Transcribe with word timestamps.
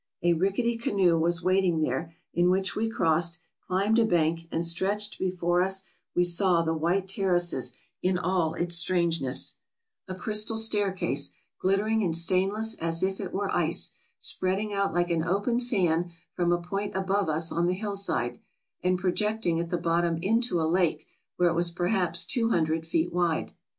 A 0.23 0.33
rickety 0.33 0.77
canoe 0.77 1.15
was 1.15 1.43
waiting 1.43 1.79
there, 1.81 2.15
in 2.33 2.49
which 2.49 2.75
we 2.75 2.89
crossed, 2.89 3.37
climbed 3.59 3.99
a 3.99 4.03
bank, 4.03 4.47
and 4.51 4.65
stretched 4.65 5.19
before 5.19 5.61
us 5.61 5.83
we 6.15 6.23
saw 6.23 6.63
the 6.63 6.73
White 6.73 7.07
Terrace 7.07 7.75
in 8.01 8.17
all 8.17 8.55
its 8.55 8.73
strangeness; 8.75 9.57
MISCELLANEOUS 10.07 10.17
439 10.23 10.23
a 10.23 10.23
crystal 10.23 10.57
staircase, 10.57 11.31
glittering 11.59 12.03
and 12.03 12.15
stainless 12.15 12.73
as 12.81 13.03
if 13.03 13.19
it 13.19 13.31
were 13.31 13.55
ice, 13.55 13.91
spreading 14.17 14.73
out 14.73 14.91
like 14.91 15.11
an 15.11 15.23
open 15.23 15.59
fan 15.59 16.09
from 16.33 16.51
a 16.51 16.57
point 16.59 16.95
above 16.95 17.29
us 17.29 17.51
on 17.51 17.67
the 17.67 17.75
hillside, 17.75 18.39
and 18.83 18.97
projecting 18.97 19.59
at 19.59 19.69
the 19.69 19.77
bottom 19.77 20.17
into 20.23 20.59
a 20.59 20.63
lake, 20.67 21.05
where 21.37 21.49
it 21.49 21.53
was 21.55 21.69
perhaps 21.69 22.25
two 22.25 22.49
hundred 22.49 22.87
feet 22.87 23.13
wide. 23.13 23.53